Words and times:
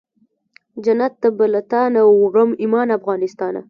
جنت 0.85 1.13
ته 1.21 1.27
به 1.37 1.45
له 1.53 1.61
تانه 1.71 2.01
وړم 2.21 2.49
ایمان 2.61 2.87
افغانستانه 2.97 3.59